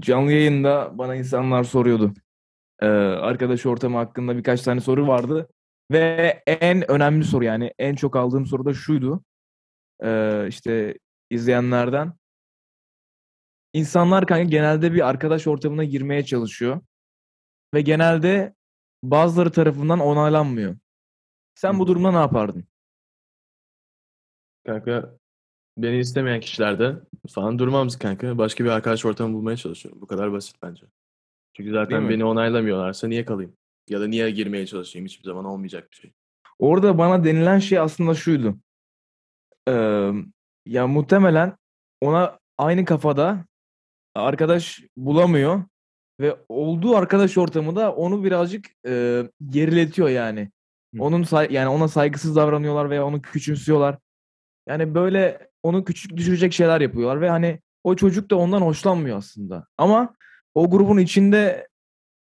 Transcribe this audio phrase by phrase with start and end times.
[0.00, 2.14] Canlı yayında bana insanlar soruyordu.
[2.80, 5.48] Ee, arkadaş ortamı hakkında birkaç tane soru vardı.
[5.90, 9.24] Ve en önemli soru yani en çok aldığım soru da şuydu.
[10.04, 10.98] Ee, işte
[11.30, 12.12] izleyenlerden.
[13.72, 16.80] İnsanlar kanka genelde bir arkadaş ortamına girmeye çalışıyor.
[17.74, 18.54] Ve genelde
[19.02, 20.76] bazıları tarafından onaylanmıyor.
[21.54, 22.64] Sen bu durumda ne yapardın?
[24.66, 25.18] Kanka
[25.78, 26.96] beni istemeyen kişilerde
[27.28, 28.38] falan durmam kanka.
[28.38, 30.00] Başka bir arkadaş ortamı bulmaya çalışıyorum.
[30.00, 30.86] Bu kadar basit bence.
[31.56, 33.56] Çünkü zaten beni onaylamıyorlarsa niye kalayım?
[33.88, 35.06] Ya da niye girmeye çalışayım?
[35.06, 36.12] Hiçbir zaman olmayacak bir şey.
[36.58, 38.56] Orada bana denilen şey aslında şuydu.
[39.68, 40.10] Ee,
[40.66, 41.56] ya muhtemelen
[42.00, 43.44] ona aynı kafada
[44.14, 45.62] arkadaş bulamıyor
[46.20, 50.50] ve olduğu arkadaş ortamı da onu birazcık e, geriletiyor yani.
[50.98, 53.98] Onun say- yani ona saygısız davranıyorlar veya onu küçümsüyorlar.
[54.68, 59.66] Yani böyle onu küçük düşürecek şeyler yapıyorlar ve hani o çocuk da ondan hoşlanmıyor aslında.
[59.78, 60.14] Ama
[60.54, 61.68] o grubun içinde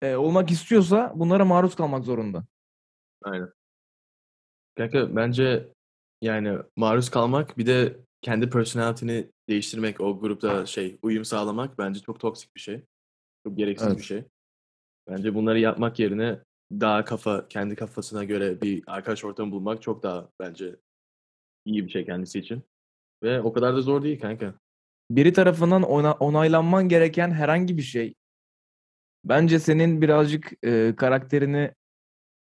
[0.02, 2.45] e, olmak istiyorsa bunlara maruz kalmak zorunda.
[3.23, 3.52] Aynen.
[4.77, 5.68] Kanka bence
[6.23, 12.21] yani maruz kalmak bir de kendi personality'ni değiştirmek, o grupta şey uyum sağlamak bence çok
[12.21, 12.83] toksik bir şey.
[13.46, 14.05] Çok gereksiz bir Evet.
[14.05, 14.24] şey.
[15.09, 16.38] Bence bunları yapmak yerine
[16.73, 20.77] daha kafa, kendi kafasına göre bir arkadaş ortamı bulmak çok daha bence
[21.65, 22.63] iyi bir şey kendisi için.
[23.22, 24.54] Ve o kadar da zor değil kanka.
[25.10, 28.14] Biri tarafından ona- onaylanman gereken herhangi bir şey
[29.24, 31.70] bence senin birazcık e, karakterini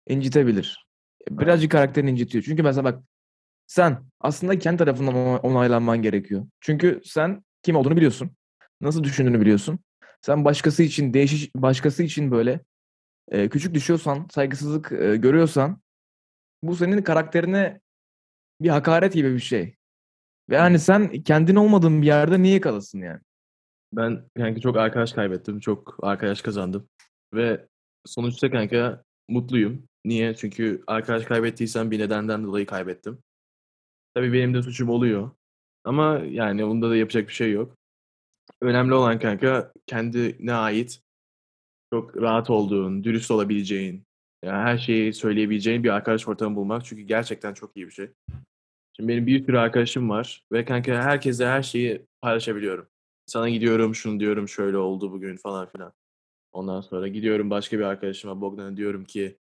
[0.08, 0.86] incitebilir.
[1.30, 2.44] Birazcık karakterini incitiyor.
[2.44, 3.02] Çünkü mesela bak
[3.66, 6.46] sen aslında kendi tarafından ona- onaylanman gerekiyor.
[6.60, 8.30] Çünkü sen kim olduğunu biliyorsun.
[8.80, 9.78] Nasıl düşündüğünü biliyorsun.
[10.20, 12.60] Sen başkası için değişik başkası için böyle
[13.30, 15.82] e, küçük düşüyorsan, saygısızlık e, görüyorsan
[16.62, 17.80] bu senin karakterine
[18.60, 19.77] bir hakaret gibi bir şey.
[20.50, 23.20] Ve yani sen kendin olmadığın bir yerde niye kalasın yani?
[23.92, 25.60] Ben kanka çok arkadaş kaybettim.
[25.60, 26.88] Çok arkadaş kazandım.
[27.34, 27.66] Ve
[28.06, 29.82] sonuçta kanka mutluyum.
[30.04, 30.34] Niye?
[30.34, 33.18] Çünkü arkadaş kaybettiysem bir nedenden dolayı kaybettim.
[34.14, 35.30] Tabii benim de suçum oluyor.
[35.84, 37.76] Ama yani bunda da yapacak bir şey yok.
[38.60, 41.00] Önemli olan kanka kendine ait
[41.92, 44.04] çok rahat olduğun, dürüst olabileceğin,
[44.44, 46.84] yani her şeyi söyleyebileceğin bir arkadaş ortamı bulmak.
[46.84, 48.10] Çünkü gerçekten çok iyi bir şey.
[49.00, 52.88] Şimdi benim bir sürü arkadaşım var ve kanka herkese her şeyi paylaşabiliyorum.
[53.26, 55.92] Sana gidiyorum, şunu diyorum, şöyle oldu bugün falan filan.
[56.52, 59.38] Ondan sonra gidiyorum başka bir arkadaşıma Bogdan'a diyorum ki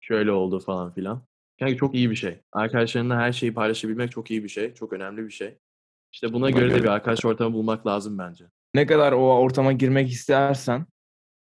[0.00, 1.22] şöyle oldu falan filan.
[1.58, 2.40] Kanka çok iyi bir şey.
[2.52, 4.74] Arkadaşlarınla her şeyi paylaşabilmek çok iyi bir şey.
[4.74, 5.58] Çok önemli bir şey.
[6.12, 8.44] İşte buna göre de bir arkadaş ortamı bulmak lazım bence.
[8.74, 10.86] Ne kadar o ortama girmek istersen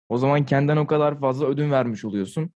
[0.09, 2.51] o zaman kendinden o kadar fazla ödün vermiş oluyorsun.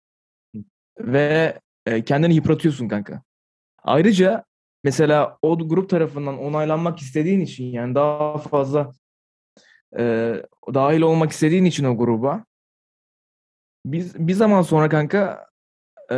[1.00, 3.24] Ve e, kendini yıpratıyorsun kanka.
[3.84, 4.49] Ayrıca
[4.84, 8.91] mesela o grup tarafından onaylanmak istediğin için yani daha fazla
[9.97, 10.35] e,
[10.73, 12.45] dahil olmak istediğin için o gruba
[13.85, 15.47] biz bir zaman sonra kanka
[16.12, 16.18] e,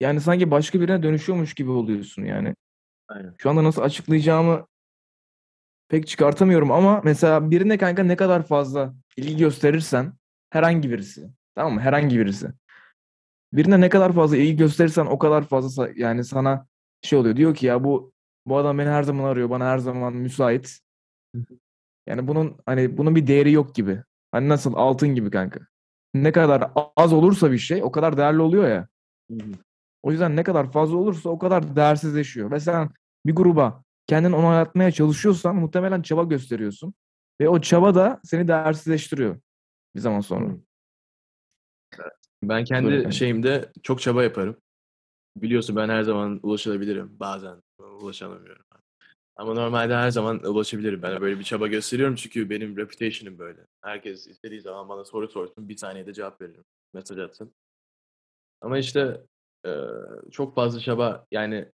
[0.00, 2.54] yani sanki başka birine dönüşüyormuş gibi oluyorsun yani.
[3.08, 3.34] Aynen.
[3.38, 4.66] Şu anda nasıl açıklayacağımı
[5.88, 10.12] pek çıkartamıyorum ama mesela birine kanka ne kadar fazla ilgi gösterirsen
[10.50, 11.80] herhangi birisi tamam mı?
[11.80, 12.48] Herhangi birisi.
[13.52, 16.66] Birine ne kadar fazla ilgi gösterirsen o kadar fazla yani sana
[17.02, 17.36] şey oluyor.
[17.36, 18.12] Diyor ki ya bu
[18.46, 19.50] bu adam beni her zaman arıyor.
[19.50, 20.80] Bana her zaman müsait.
[22.06, 24.02] Yani bunun hani bunun bir değeri yok gibi.
[24.32, 25.60] Hani nasıl altın gibi kanka.
[26.14, 28.88] Ne kadar az olursa bir şey o kadar değerli oluyor ya.
[30.02, 32.50] O yüzden ne kadar fazla olursa o kadar değersizleşiyor.
[32.50, 32.90] Ve sen
[33.26, 36.94] bir gruba kendini onaylatmaya çalışıyorsan muhtemelen çaba gösteriyorsun.
[37.40, 39.40] Ve o çaba da seni değersizleştiriyor
[39.94, 40.56] bir zaman sonra.
[42.42, 44.56] Ben kendi Böyle şeyimde çok çaba yaparım.
[45.36, 47.20] Biliyorsun ben her zaman ulaşılabilirim.
[47.20, 48.64] Bazen ulaşamıyorum.
[49.36, 51.02] Ama normalde her zaman ulaşabilirim.
[51.02, 53.66] Ben böyle bir çaba gösteriyorum çünkü benim reputation'ım böyle.
[53.82, 55.68] Herkes istediği zaman bana soru sorsun.
[55.68, 56.64] Bir saniyede cevap veririm.
[56.94, 57.54] Mesaj atsın.
[58.60, 59.20] Ama işte
[60.30, 61.68] çok fazla çaba yani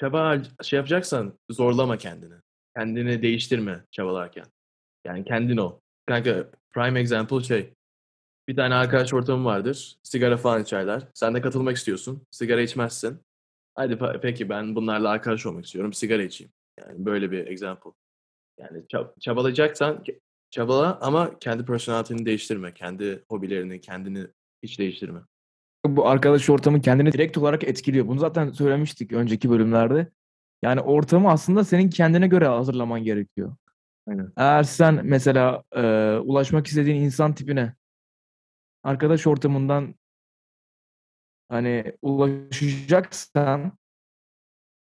[0.00, 2.34] çaba şey yapacaksan zorlama kendini.
[2.76, 4.46] Kendini değiştirme çabalarken.
[5.04, 5.80] Yani kendin ol.
[6.06, 7.72] Kanka prime example şey.
[8.48, 9.96] Bir tane arkadaş ortamı vardır.
[10.02, 11.02] Sigara falan içerler.
[11.14, 12.22] Sen de katılmak istiyorsun.
[12.30, 13.18] Sigara içmezsin.
[13.74, 15.92] Hadi pe- peki ben bunlarla arkadaş olmak istiyorum.
[15.92, 16.52] Sigara içeyim.
[16.80, 17.90] Yani böyle bir example.
[18.60, 20.04] Yani ça- çabalayacaksan
[20.50, 22.74] çabala ama kendi personality değiştirme.
[22.74, 24.26] Kendi hobilerini, kendini
[24.62, 25.20] hiç değiştirme.
[25.86, 28.08] Bu arkadaş ortamı kendini direkt olarak etkiliyor.
[28.08, 30.08] Bunu zaten söylemiştik önceki bölümlerde.
[30.62, 33.56] Yani ortamı aslında senin kendine göre hazırlaman gerekiyor.
[34.08, 34.32] Aynen.
[34.36, 35.82] Eğer sen mesela e,
[36.16, 37.74] ulaşmak istediğin insan tipine
[38.86, 39.94] arkadaş ortamından
[41.48, 43.72] hani ulaşacaksan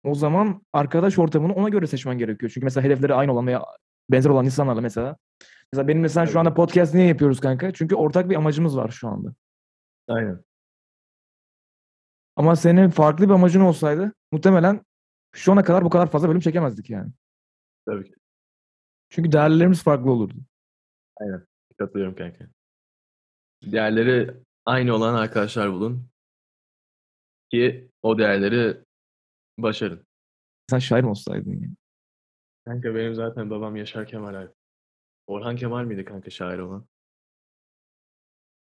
[0.04, 2.52] o zaman arkadaş ortamını ona göre seçmen gerekiyor.
[2.54, 3.66] Çünkü mesela hedefleri aynı olan veya
[4.10, 5.18] benzer olan insanlarla mesela
[5.74, 7.74] Mesela benim mesela şu anda podcast niye yapıyoruz kanka?
[7.74, 9.34] Çünkü ortak bir amacımız var şu anda.
[10.08, 10.44] Aynen.
[12.36, 14.86] Ama senin farklı bir amacın olsaydı muhtemelen
[15.36, 17.12] şu ana kadar bu kadar fazla bölüm çekemezdik yani.
[17.86, 18.16] Tabii ki.
[19.10, 20.36] Çünkü değerlerimiz farklı olurdu.
[21.78, 22.55] Katılıyorum kanka.
[23.64, 24.34] Değerleri
[24.66, 26.10] aynı olan arkadaşlar bulun.
[27.52, 28.78] Ki o değerleri
[29.58, 30.06] başarın.
[30.70, 31.76] Sen şair mi olsaydın yani?
[32.66, 34.52] Kanka benim zaten babam Yaşar Kemal abi.
[35.28, 36.86] Orhan Kemal miydi kanka şair olan?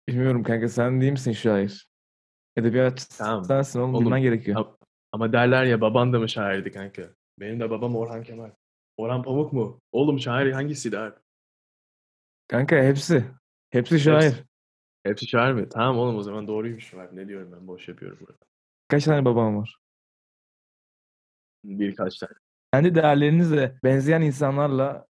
[0.08, 1.88] Bilmiyorum kanka sen değil misin şair?
[2.56, 3.44] Edebiyat Tamam.
[3.44, 4.56] sensin oğlum, Oğlum, bilmen gerekiyor.
[4.56, 4.76] Ama,
[5.12, 7.14] ama derler ya baban da mı şairdi kanka?
[7.40, 8.50] Benim de babam Orhan Kemal.
[8.96, 9.80] Orhan Pamuk mu?
[9.92, 11.16] Oğlum şair hangisiydi abi?
[12.48, 13.24] Kanka hepsi.
[13.70, 14.22] Hepsi şair.
[14.30, 14.44] Hepsi.
[15.08, 15.68] Hepsi şair mi?
[15.68, 17.16] Tamam oğlum o zaman doğruymuş abi.
[17.16, 18.38] Ne diyorum ben boş yapıyorum burada.
[18.88, 19.78] Kaç tane babam var?
[21.64, 22.32] Birkaç tane.
[22.72, 25.06] Kendi değerlerinizle benzeyen insanlarla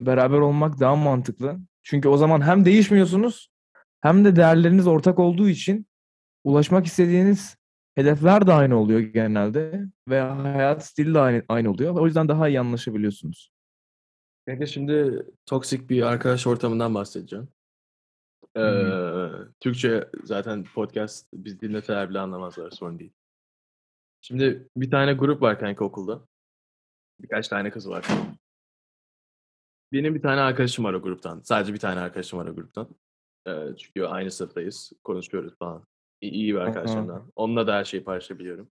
[0.00, 1.58] beraber olmak daha mantıklı.
[1.82, 3.48] Çünkü o zaman hem değişmiyorsunuz
[4.00, 5.86] hem de değerleriniz ortak olduğu için
[6.44, 7.56] ulaşmak istediğiniz
[7.94, 11.94] hedefler de aynı oluyor genelde ve hayat stili de aynı, aynı oluyor.
[11.94, 13.52] O yüzden daha iyi anlaşabiliyorsunuz.
[14.46, 17.48] Kanka şimdi toksik bir arkadaş ortamından bahsedeceğim.
[18.56, 23.12] Ee, Türkçe zaten podcast biz dinleseler bile anlamazlar sorun değil.
[24.20, 26.26] Şimdi bir tane grup var kanka okulda.
[27.20, 28.06] Birkaç tane kız var.
[29.92, 31.40] Benim bir tane arkadaşım var o gruptan.
[31.40, 32.88] Sadece bir tane arkadaşım var o gruptan.
[33.46, 34.92] Ee, çünkü aynı sınıftayız.
[35.04, 35.86] Konuşuyoruz falan.
[36.20, 37.32] İyi, iyi bir arkadaşlarımdan.
[37.36, 38.70] Onunla da her şeyi paylaşabiliyorum.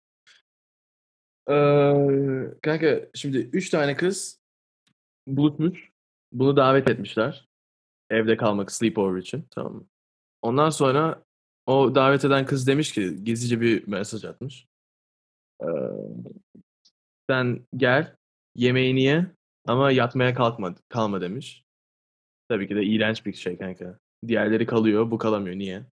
[1.50, 4.42] Ee, kanka şimdi üç tane kız
[5.28, 5.92] bulutmuş.
[6.32, 7.51] Bunu davet etmişler.
[8.12, 9.48] Evde kalmak, sleepover için.
[9.52, 9.86] Tamam?
[10.42, 11.24] Ondan sonra
[11.66, 14.68] o davet eden kız demiş ki gizlice bir mesaj atmış.
[15.64, 15.68] Ee,
[17.30, 18.16] sen gel,
[18.56, 19.26] yemeğini ye
[19.68, 21.64] ama yatmaya kalkma, kalma demiş.
[22.50, 24.00] Tabii ki de iğrenç bir şey kanka.
[24.28, 25.56] Diğerleri kalıyor, bu kalamıyor.
[25.56, 25.86] Niye?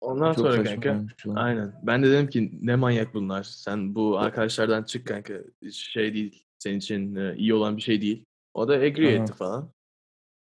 [0.00, 1.04] Ondan Çok sonra kanka,
[1.34, 1.80] aynen.
[1.82, 3.42] Ben de dedim ki ne manyak bunlar.
[3.42, 5.34] Sen bu arkadaşlardan çık kanka.
[5.72, 8.24] Şey değil, senin için iyi olan bir şey değil.
[8.54, 9.22] O da agree Aha.
[9.22, 9.75] etti falan.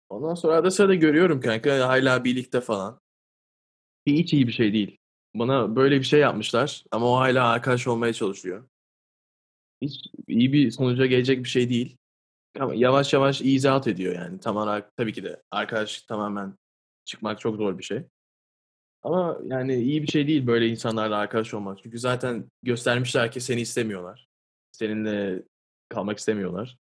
[0.09, 2.99] Ondan sonra arada sırada görüyorum kanka hala birlikte falan.
[4.05, 4.97] Hiç iyi bir şey değil.
[5.35, 8.67] Bana böyle bir şey yapmışlar ama o hala arkadaş olmaya çalışıyor.
[9.81, 11.97] Hiç iyi bir sonuca gelecek bir şey değil.
[12.59, 14.39] Ama yavaş yavaş izahat ediyor yani.
[14.39, 16.53] Tam olarak tabii ki de arkadaş tamamen
[17.05, 18.03] çıkmak çok zor bir şey.
[19.03, 21.83] Ama yani iyi bir şey değil böyle insanlarla arkadaş olmak.
[21.83, 24.27] Çünkü zaten göstermişler ki seni istemiyorlar.
[24.71, 25.43] Seninle
[25.89, 26.77] kalmak istemiyorlar.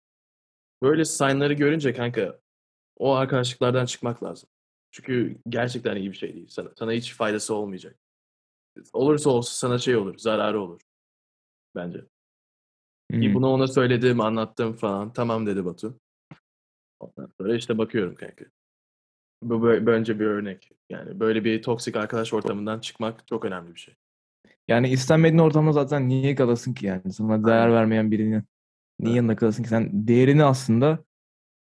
[0.83, 2.42] Böyle signları görünce kanka
[3.03, 4.49] o arkadaşlıklardan çıkmak lazım.
[4.91, 6.49] Çünkü gerçekten iyi bir şey değil.
[6.49, 7.97] Sana, sana hiç faydası olmayacak.
[8.93, 10.81] Olursa olsa sana şey olur, zararı olur.
[11.75, 12.05] Bence.
[13.11, 13.35] Hmm.
[13.35, 15.13] bunu ona söyledim, anlattım falan.
[15.13, 15.99] Tamam dedi Batu.
[17.01, 18.45] Ondan sonra işte bakıyorum kanka.
[19.43, 20.71] Bu bence bir örnek.
[20.91, 23.95] Yani böyle bir toksik arkadaş ortamından çıkmak çok önemli bir şey.
[24.69, 27.13] Yani istenmediğin ortamda zaten niye kalasın ki yani?
[27.13, 28.45] Sana değer vermeyen birinin
[29.01, 29.69] niye yanında kalasın ki?
[29.69, 31.05] Sen değerini aslında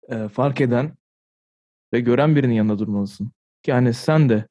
[0.10, 1.01] e, fark eden
[1.94, 3.32] ve gören birinin yanında durmalısın.
[3.64, 4.48] Ki hani sen de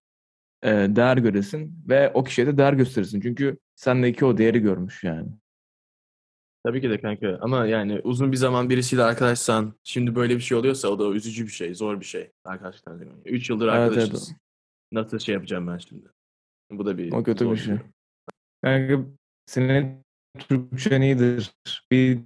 [0.62, 3.20] e, değer göresin ve o kişiye de değer gösterirsin.
[3.20, 5.28] Çünkü sendeki o değeri görmüş yani.
[6.64, 7.38] Tabii ki de kanka.
[7.40, 11.46] Ama yani uzun bir zaman birisiyle arkadaşsan şimdi böyle bir şey oluyorsa o da üzücü
[11.46, 12.30] bir şey, zor bir şey.
[12.44, 13.10] Arkadaşlıktan sonra.
[13.24, 13.98] Üç yıldır Evet, evet.
[13.98, 14.34] arkadaşız.
[14.92, 16.06] Nasıl şey yapacağım ben şimdi?
[16.70, 17.76] Bu da bir O kötü bir şey.
[18.64, 19.06] Yani
[19.46, 20.02] senin
[20.38, 21.52] Türkçen iyidir.
[21.90, 22.20] Bir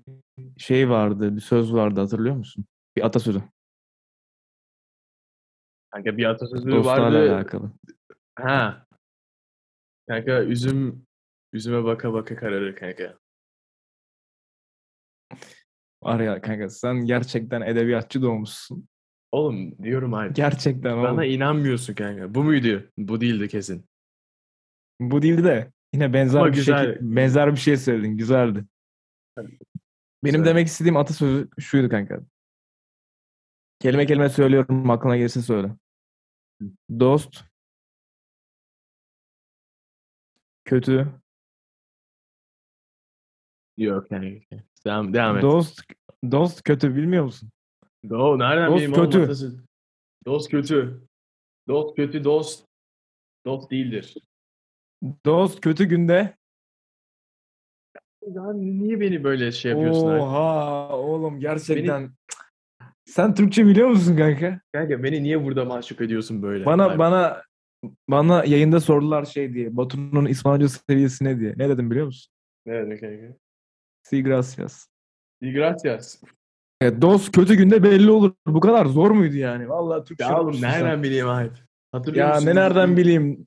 [0.59, 2.65] şey vardı, bir söz vardı hatırlıyor musun?
[2.97, 3.43] Bir atasözü.
[5.95, 7.35] Kanka bir atasözü Dostlarla vardı.
[7.37, 7.71] alakalı.
[8.37, 8.87] Ha.
[10.09, 11.07] Kanka üzüm
[11.53, 13.19] üzüme baka baka kararır kanka.
[16.03, 18.89] Var ya kanka sen gerçekten edebiyatçı doğmuşsun.
[19.33, 20.35] Oğlum diyorum abi.
[20.35, 21.03] Gerçekten oğlum.
[21.05, 22.35] Bana inanmıyorsun kanka.
[22.35, 22.91] Bu muydu?
[22.99, 23.87] Bu değildi kesin.
[25.01, 26.85] Bu değildi de yine benzer Ama bir güzel.
[26.87, 28.17] şekil- benzer bir şey söyledin.
[28.17, 28.65] Güzeldi.
[30.25, 30.45] Benim Güzel.
[30.45, 32.21] demek istediğim atasözü şuydu kanka.
[33.81, 35.69] Kelime kelime söylüyorum aklına gelirse söyle.
[37.01, 37.45] Dost
[40.65, 41.13] kötü.
[43.77, 44.47] Yok yani.
[44.87, 45.43] Devam, devam et.
[45.43, 45.83] Dost
[46.31, 47.51] dost kötü bilmiyor musun?
[48.09, 49.19] Do nereden Dost bileyim kötü.
[49.19, 49.65] atasözü?
[50.27, 51.07] Dost kötü.
[51.69, 52.67] Dost kötü dost.
[53.47, 54.15] Dost değildir.
[55.27, 56.37] Dost kötü günde.
[58.35, 60.21] Ya niye beni böyle şey yapıyorsun abi?
[60.21, 62.11] Oha oğlum gerçekten.
[63.05, 64.61] Sen Türkçe biliyor musun kanka?
[64.73, 66.67] Kanka beni niye burada mahcup ediyorsun böyle?
[66.67, 67.43] Bana Abi, bana
[68.09, 69.77] bana yayında sordular şey diye.
[69.77, 71.55] Batu'nun İspanyolca seviyesi ne diye.
[71.57, 72.33] Ne dedim biliyor musun?
[72.67, 73.37] Ne demek kanka?
[74.03, 74.87] Sí, gracias.
[75.41, 76.23] Y gracias.
[76.81, 78.33] E, dost kötü günde belli olur.
[78.47, 79.69] Bu kadar zor muydu yani?
[79.69, 80.73] Vallahi Türkçe Ya oğlum konuştun sen.
[80.81, 81.53] nereden bileyim Alp?
[81.93, 82.47] Hatırlıyor Ya musun?
[82.47, 83.47] ne nereden bileyim?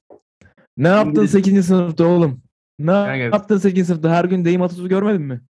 [0.77, 1.63] Ne yaptın İngiliz- 8.
[1.67, 2.41] sınıfta oğlum?
[2.79, 3.87] Ne Kanka- yaptın 8.
[3.87, 4.09] sınıfta?
[4.09, 5.41] Her gün deyim atasözü görmedin mi?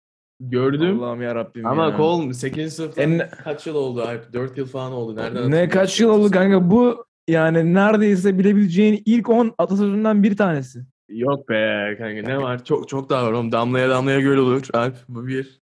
[0.41, 1.03] Gördüm.
[1.03, 1.97] Allah'ım ya Rabbim Ama ya.
[1.97, 2.75] kol 8.
[2.75, 4.33] sınıfta En- kaç yıl oldu Alp?
[4.33, 5.17] 4 yıl falan oldu.
[5.17, 6.71] Nereden Ne kaç yıl oldu kanka?
[6.71, 10.83] Bu yani neredeyse bilebileceğin ilk 10 atasözünden bir tanesi.
[11.09, 12.65] Yok be kanka ne var?
[12.65, 13.53] Çok çok daha var oğlum.
[13.53, 14.63] Damlaya damlaya göl olur.
[14.75, 15.61] Alp bu bir.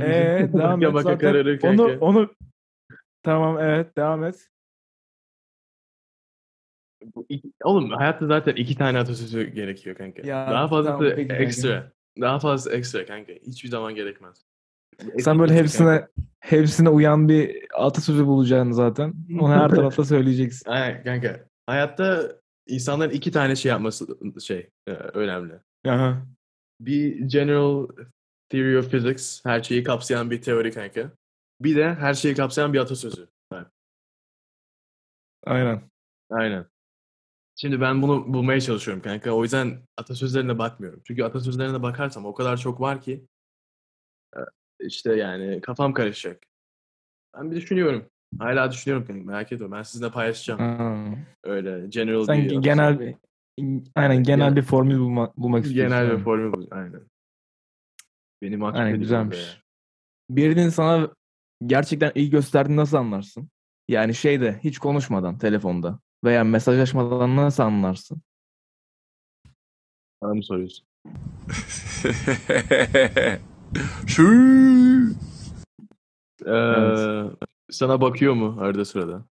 [0.00, 1.18] Ee, devam et baka zaten.
[1.18, 2.04] kararır Onu kanka.
[2.06, 2.30] onu
[3.22, 4.48] Tamam evet devam et.
[7.14, 10.22] Bu iki- Oğlum hayatta zaten iki tane atasözü gerekiyor kanka.
[10.28, 11.42] Ya, Daha fazlası tamam, peki kanka.
[11.42, 11.92] ekstra.
[12.20, 13.32] Daha fazla ekstra kanka.
[13.32, 14.44] Hiçbir zaman gerekmez.
[15.18, 16.06] Sen böyle hepsine
[16.40, 19.14] hepsine uyan bir atasözü bulacaksın zaten.
[19.40, 20.70] Onu her tarafta söyleyeceksin.
[20.70, 21.44] Aynen kanka.
[21.66, 22.36] Hayatta
[22.66, 24.06] insanların iki tane şey yapması
[24.40, 25.54] şey e, önemli.
[25.88, 26.26] Aha.
[26.80, 27.86] Bir general
[28.48, 31.10] theory of physics, her şeyi kapsayan bir teori kanka.
[31.60, 33.28] Bir de her şeyi kapsayan bir atasözü.
[35.46, 35.82] Aynen.
[36.30, 36.69] Aynen.
[37.56, 39.30] Şimdi ben bunu bulmaya çalışıyorum kanka.
[39.30, 41.00] O yüzden atasözlerine bakmıyorum.
[41.04, 43.26] Çünkü atasözlerine bakarsam o kadar çok var ki
[44.36, 44.40] e,
[44.80, 46.42] işte yani kafam karışacak.
[47.36, 48.06] Ben bir düşünüyorum.
[48.38, 49.24] Hala düşünüyorum kanka.
[49.24, 49.70] Merak etme.
[49.70, 50.60] Ben sizinle paylaşacağım.
[50.60, 51.04] Ha.
[51.44, 53.14] Öyle general Sen bir genel bir
[53.94, 55.96] aynen genel Genel- bir formül bulma, bulmak istiyorsun.
[55.96, 56.24] genel bir yani.
[56.24, 56.68] formül bu.
[56.70, 57.02] Aynen.
[58.42, 59.38] Beni mahcup Aynen, güzelmiş.
[59.38, 59.42] be.
[60.30, 61.14] Birinin sana
[61.66, 63.50] gerçekten iyi gösterdiğini nasıl anlarsın?
[63.88, 68.22] Yani şeyde hiç konuşmadan telefonda veya mesajlaşmadan nasıl anlarsın?
[70.22, 70.86] Bana mı soruyorsun?
[74.06, 74.22] Şu.
[76.46, 77.22] Ee,
[77.70, 79.24] sana bakıyor mu arada sırada?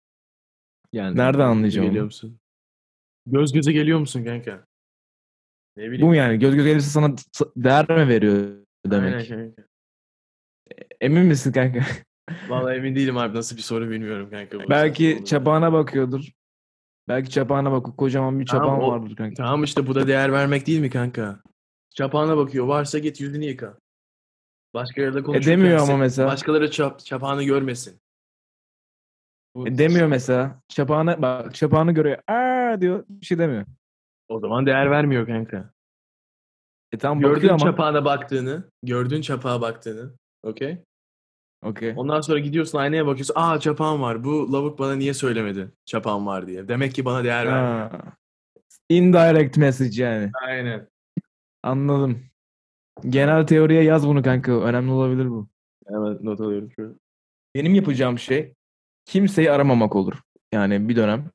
[0.92, 2.38] Yani Nereden anlayacağım Geliyor musun?
[3.26, 4.66] Göz göze geliyor musun kanka?
[5.76, 6.02] Ne bileyim.
[6.02, 7.14] Bu mu yani göz göze gelirse sana
[7.56, 9.14] değer mi veriyor demek?
[9.14, 9.62] Aynen kanka.
[11.00, 11.80] Emin misin kanka?
[12.48, 14.64] Vallahi emin değilim abi nasıl bir soru bilmiyorum kanka.
[14.64, 16.28] bu Belki çapağına bakıyordur.
[17.08, 17.96] Belki çapağına bakıyor.
[17.96, 19.34] Kocaman bir Tamam, çapağın o- vardır kanka.
[19.34, 21.40] Tamam işte bu da değer vermek değil mi kanka?
[21.94, 22.66] Çapağına bakıyor.
[22.66, 23.78] Varsa git yüzünü yıka.
[24.74, 26.28] Başka yerde konuşurken E demiyor ama mesela.
[26.28, 28.00] Başkaları çap, çapağını görmesin.
[29.54, 30.60] Bu- E demiyor mesela.
[30.68, 32.18] Çapağına bak çapağını görüyor.
[32.28, 33.04] Aa diyor.
[33.08, 33.66] Bir şey demiyor.
[34.28, 35.70] O zaman değer vermiyor kanka.
[36.92, 37.58] E tamam Gördüğün ama.
[37.58, 40.12] çapağına baktığını, gördüğün çapağa baktığını.
[40.42, 40.78] Okey?
[41.62, 41.94] Okey.
[41.96, 43.34] Ondan sonra gidiyorsun aynaya bakıyorsun.
[43.36, 44.24] Aa çapağım var.
[44.24, 46.68] Bu lavuk bana niye söylemedi çapağım var diye.
[46.68, 47.90] Demek ki bana değer vermiyor.
[48.88, 50.30] Indirect message yani.
[50.46, 50.88] Aynen.
[51.62, 52.20] Anladım.
[53.08, 54.52] Genel teoriye yaz bunu kanka.
[54.52, 55.48] Önemli olabilir bu.
[55.88, 56.98] Hemen not alıyorum şu.
[57.54, 58.54] Benim yapacağım şey
[59.04, 60.14] kimseyi aramamak olur.
[60.52, 61.30] Yani bir dönem,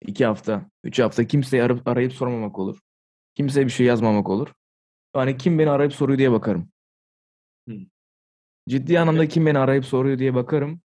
[0.00, 2.78] iki hafta, üç hafta kimseyi arayıp, arayıp sormamak olur.
[3.34, 4.48] Kimseye bir şey yazmamak olur.
[5.16, 6.68] Yani kim beni arayıp soruyor diye bakarım.
[8.68, 10.80] Ciddi anlamda kim beni arayıp soruyor diye bakarım.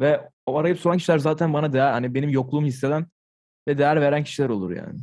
[0.00, 3.06] Ve o arayıp soran kişiler zaten bana değer, hani benim yokluğumu hisseden
[3.68, 5.00] ve değer veren kişiler olur yani.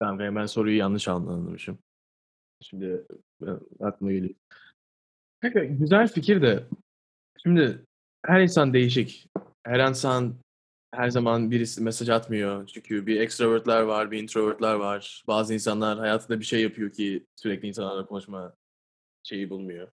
[0.00, 1.78] Ben, ben soruyu yanlış anlamışım.
[2.62, 3.06] Şimdi
[3.42, 3.48] e,
[3.80, 4.34] aklıma geliyor.
[5.40, 6.64] Kanka güzel fikir de
[7.42, 7.84] şimdi
[8.26, 9.28] her insan değişik.
[9.64, 10.34] Her insan
[10.94, 12.66] her zaman birisi mesaj atmıyor.
[12.66, 15.24] Çünkü bir extrovertler var, bir introvertler var.
[15.26, 18.54] Bazı insanlar hayatında bir şey yapıyor ki sürekli insanlarla konuşma
[19.22, 19.88] şeyi bulmuyor.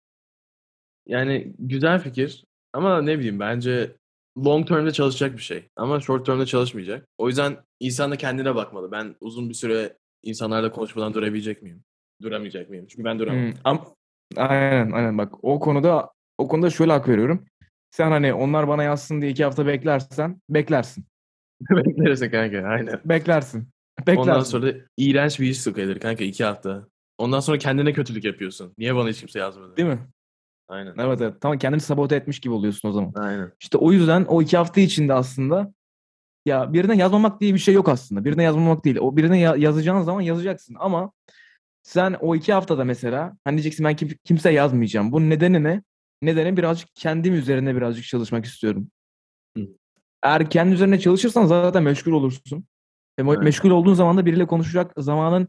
[1.08, 3.96] Yani güzel fikir ama ne bileyim bence
[4.46, 5.70] long term'de çalışacak bir şey.
[5.76, 7.08] Ama short term'de çalışmayacak.
[7.18, 8.92] O yüzden insan da kendine bakmalı.
[8.92, 11.84] Ben uzun bir süre insanlarla konuşmadan durabilecek miyim?
[12.22, 12.88] Duramayacak mıyım?
[12.88, 13.42] Çünkü ben duramam.
[13.42, 13.96] Hmm, am-
[14.36, 17.46] aynen aynen bak o konuda o konuda şöyle hak veriyorum.
[17.92, 21.06] Sen hani onlar bana yazsın diye iki hafta beklersen beklersin.
[21.70, 23.02] Beklersin kanka aynen.
[23.06, 23.68] Beklersin.
[24.00, 24.22] Beklersin.
[24.22, 26.88] Ondan sonra da iğrenç bir iş gelir kanka iki hafta.
[27.18, 28.74] Ondan sonra kendine kötülük yapıyorsun.
[28.78, 29.78] Niye bana hiç kimse yazmadı?
[29.78, 30.00] Değil mi?
[30.68, 30.94] Aynen.
[30.98, 31.42] Evet evet.
[31.42, 33.14] Tamam kendini sabote etmiş gibi oluyorsun o zaman.
[33.16, 33.52] Aynen.
[33.62, 35.74] İşte o yüzden o iki hafta içinde aslında
[36.46, 38.26] ya birine yazmamak diye bir şey yok aslında.
[38.26, 38.98] Birine yazmamak değil.
[39.02, 41.12] O birine ya- yazacağın zaman yazacaksın ama
[41.84, 45.12] sen o iki haftada mesela hani diyeceksin ben kim, kimse yazmayacağım.
[45.12, 45.84] Bunun nedeni ne?
[46.22, 48.88] Nedeni birazcık kendim üzerine birazcık çalışmak istiyorum.
[49.58, 49.68] Hı.
[50.24, 52.66] Eğer kendi üzerine çalışırsan zaten meşgul olursun.
[53.20, 53.44] Ve Evet.
[53.44, 55.48] meşgul olduğun zaman da biriyle konuşacak zamanın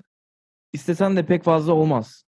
[0.77, 2.25] istesen de pek fazla olmaz.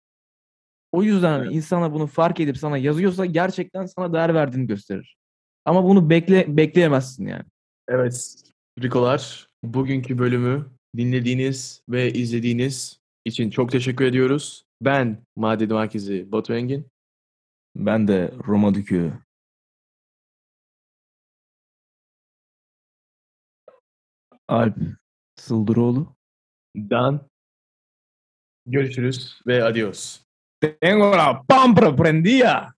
[0.93, 1.53] O yüzden Evet.
[1.53, 5.17] insanlar bunu fark edip sana yazıyorsa gerçekten sana değer verdiğini gösterir.
[5.65, 7.45] Ama bunu bekle bekleyemezsin yani.
[7.89, 8.43] Evet.
[8.83, 14.65] Rikolar bugünkü bölümü dinlediğiniz ve izlediğiniz için çok teşekkür ediyoruz.
[14.81, 16.87] Ben Madedi Makizi Batu Engin.
[17.77, 19.13] Ben de Roma Dükü.
[24.49, 24.77] Alp
[25.37, 26.17] Sıldıroğlu.
[26.77, 27.32] Dan.
[28.67, 30.21] Görüşürüz ve adios.
[30.81, 32.75] Tengo la pampra prendida.